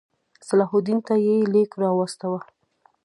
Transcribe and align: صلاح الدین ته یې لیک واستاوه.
صلاح 0.47 0.71
الدین 0.77 0.99
ته 1.07 1.13
یې 1.25 1.35
لیک 1.53 1.71
واستاوه. 1.79 2.39